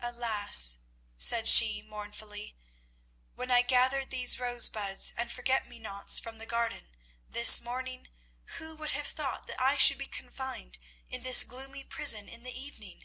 [0.00, 0.78] "Alas,"
[1.18, 2.56] said she mournfully,
[3.34, 6.96] "when I gathered these rosebuds and forget me nots from my garden
[7.28, 8.08] this morning,
[8.56, 10.78] who would have thought that I should be confined
[11.10, 13.04] in this gloomy prison in the evening?